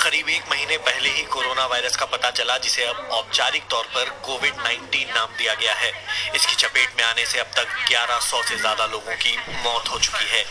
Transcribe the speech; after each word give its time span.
करीब 0.00 0.28
एक 0.28 0.44
महीने 0.50 0.76
पहले 0.78 1.08
ही 1.08 1.22
कोरोना 1.24 1.64
वायरस 1.66 1.96
का 1.96 2.06
पता 2.06 2.30
चला, 2.30 2.56
जिसे 2.58 2.84
अब 2.84 3.08
औपचारिक 3.12 3.62
तौर 3.70 3.84
पर 3.94 4.08
कोविड 4.26 4.54
19 4.56 5.14
नाम 5.14 5.36
दिया 5.38 5.54
गया 5.54 5.74
है। 5.74 5.90
इसकी 6.36 6.54
चपेट 6.56 6.96
में 6.98 7.04
आने 7.04 7.26
से 7.26 7.38
अब 7.38 7.50
तक 7.56 7.74
1100 7.88 8.42
से 8.42 8.56
ज़्यादा 8.56 8.86
लोगों 8.86 9.16
की 9.16 9.36
मौत 9.64 9.88
हो 9.88 9.98
चुकी 9.98 10.28
है। 10.30 10.44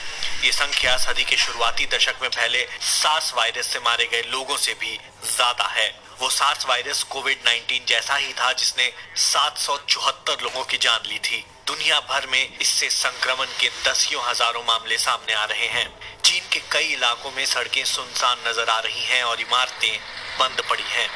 ये 0.43 0.51
संख्या 0.51 0.95
सदी 0.97 1.23
के 1.23 1.37
शुरुआती 1.37 1.85
दशक 1.93 2.21
में 2.21 2.29
फैले 2.29 2.65
सार्स 2.81 3.33
वायरस 3.37 3.73
से 3.73 3.79
मारे 3.79 4.05
गए 4.11 4.21
लोगों 4.31 4.57
से 4.57 4.73
भी 4.73 4.99
ज़्यादा 5.25 5.67
है। 5.69 5.89
वो 6.21 6.29
सार्स 6.29 6.65
वायरस 6.65 7.03
कोविड 7.09 7.43
19 7.43 7.85
जैसा 7.87 8.15
ही 8.15 8.33
था, 8.33 8.51
जिसने 8.53 8.91
सात 9.23 9.57
सौ 9.57 9.77
चौहत्तर 9.87 10.43
लोगों 10.43 10.63
की 10.63 10.77
जान 10.77 11.09
ली 11.09 11.19
थी। 11.19 11.45
दुनिया 11.67 11.99
भर 12.09 12.27
में 12.27 12.57
इससे 12.59 12.89
संक्रमण 12.89 13.45
के 13.59 13.69
दसियों 13.85 14.23
हज़ारों 14.29 14.63
मामले 14.63 14.97
सामने 14.97 15.33
आ 15.33 15.45
रहे 15.45 15.67
हैं। 15.69 15.87
कई 16.71 16.93
इलाकों 16.93 17.31
में 17.31 17.45
सड़कें 17.45 17.83
सुनसान 17.85 18.37
नज़र 18.47 18.69
आ 18.69 18.79
रही 18.79 19.03
हैं 19.03 19.23
और 19.23 19.41
इमारतें 19.41 19.97
बंद 20.39 20.61
पड़ी 20.69 20.83
हैं। 20.83 21.09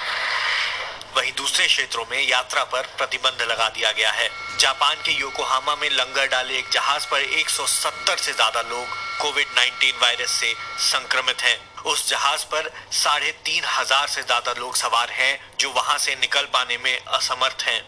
वहीं 1.16 1.31
दूसरे 1.38 1.66
क्षेत्रों 1.67 2.05
में 2.11 2.21
यात्रा 2.21 2.63
पर 2.63 2.88
प्रतिबंध 2.98 3.41
लगा 3.41 3.67
दिया 3.70 3.91
गया 3.91 4.11
है। 4.11 4.30
जापान 4.59 4.95
के 5.05 5.11
योकोहामा 5.11 5.75
में 5.75 5.89
लंगर 5.89 6.27
डाले 6.27 6.58
एक 6.58 6.70
जहाज़ 6.73 7.05
पर 7.08 7.21
170 7.39 8.17
से 8.17 8.34
ज़्यादा 8.34 8.61
लोग 8.61 8.85
कोविड 9.21 9.47
19 9.58 10.02
वायरस 10.02 10.31
से 10.31 10.53
संक्रमित 10.81 11.41
हैं। 11.41 11.58
उस 11.83 12.09
जहाज़ 12.09 12.45
पर 12.45 12.72
साढ़े 12.94 13.31
तीन 13.45 13.63
हज़ार 13.67 14.08
से 14.08 14.23
ज़्यादा 14.23 14.53
लोग 14.59 14.75
सवार 14.75 15.09
हैं, 15.11 15.39
जो 15.59 15.72
वहाँ 15.72 15.97
से 15.97 16.16
निकल 16.16 16.45
पाने 16.53 16.77
में 16.77 16.97
असमर्थ 16.97 17.63
हैं। 17.63 17.81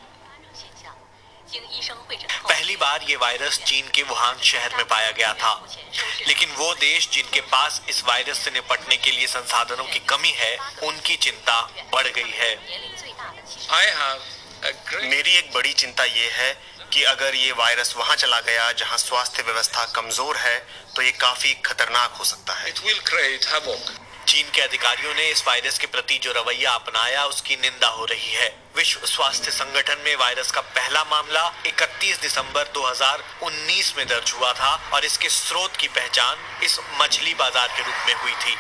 पहली 2.50 2.76
बार 2.76 3.06
ये 3.10 3.16
वायरस 3.16 3.60
चीन 3.66 3.90
के 3.96 4.04
वुहान 4.04 4.40
शहर 4.44 4.76
में 4.78 4.86
पाया 4.88 5.12
गया 5.12 5.34
था। 5.34 5.54
लेकिन 6.28 6.50
वो 6.52 6.74
देश 6.76 7.10
जिनके 7.10 7.42
पास 7.48 7.82
इस 7.90 8.04
वायरस 8.04 8.38
से 8.40 8.52
निपटने 8.52 8.98
के 8.98 9.12
लिए 9.12 9.28
संसाधनों 9.28 9.86
की 9.86 10.00
कमी 10.10 10.32
है 10.36 10.58
उनकी 10.84 11.16
चिंता 11.18 11.60
बढ़ 11.94 12.08
गई 12.08 12.32
है। 12.36 12.54
मेरी 15.04 15.32
एक 15.32 15.52
बड़ी 15.54 15.74
चिंता 15.74 16.04
ये 16.04 16.30
है 16.34 16.54
कि 16.94 17.04
अगर 17.06 17.36
ये 17.36 17.52
वायरस 17.52 17.94
वहाँ 17.98 18.16
चला 18.16 18.40
गया 18.42 18.72
जहाँ 18.74 18.98
स्वास्थ्य 18.98 19.44
व्यवस्था 19.44 19.86
कमज़ोर 19.96 20.38
है 20.38 20.58
तो 20.96 21.02
ये 21.02 21.12
काफ़ी 21.22 21.54
खतरनाक 21.66 22.16
हो 22.20 22.24
सकता 22.26 22.54
है। 22.54 22.72
चीन 24.26 24.50
के 24.54 24.62
अधिकारियों 24.62 25.14
ने 25.16 25.30
इस 25.32 25.44
वायरस 25.48 25.78
के 25.80 25.88
प्रति 25.88 26.18
जो 26.18 26.32
रवैया 26.32 26.72
अपनाया 26.74 27.26
उसकी 27.26 27.56
निंदा 27.56 27.88
हो 27.88 28.06
रही 28.06 28.32
है। 28.34 28.48
विश्व 28.76 29.06
स्वास्थ्य 29.06 29.52
संगठन 29.52 30.02
में 30.06 30.16
वायरस 30.16 30.52
का 30.52 30.62
पहला 30.62 31.04
मामला 31.04 31.44
31 31.68 32.22
दिसंबर 32.22 32.72
2019 32.74 33.94
में 33.98 34.06
दर्ज 34.08 34.32
हुआ 34.32 34.52
था 34.54 34.74
और 34.94 35.06
इसके 35.06 35.30
स्रोत 35.32 35.76
की 35.76 35.88
पहचान 35.90 36.64
इस 36.64 36.80
मछली 37.02 37.34
बाज़ार 37.34 37.68
के 37.68 37.84
रूप 37.84 38.08
में 38.08 38.14
हुई 38.14 38.34
थी। 38.36 38.56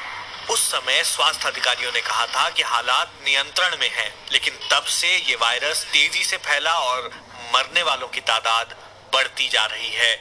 उस 0.53 0.67
समय 0.71 1.01
स्वास्थ्य 1.03 1.47
अधिकारियों 1.47 1.91
ने 1.91 2.01
कहा 2.01 2.25
था 2.27 2.49
कि 2.49 2.63
हालात 2.63 3.13
नियंत्रण 3.25 3.77
में 3.79 3.89
हैं, 3.89 4.13
लेकिन 4.31 4.59
तब 4.71 4.83
से 4.91 5.15
ये 5.17 5.35
वायरस 5.35 5.83
तेज़ी 5.93 6.23
से 6.23 6.37
फैला 6.39 6.73
और 6.81 7.11
मरने 7.55 7.83
वालों 7.83 8.07
की 8.07 8.21
तादाद 8.21 8.75
बढ़ती 9.13 9.49
जा 9.49 9.65
रही 9.65 9.93
है। 9.93 10.13